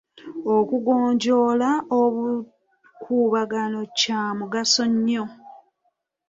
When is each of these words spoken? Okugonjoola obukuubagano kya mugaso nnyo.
Okugonjoola 0.57 1.69
obukuubagano 2.01 3.81
kya 3.99 4.21
mugaso 4.37 4.83
nnyo. 4.91 5.23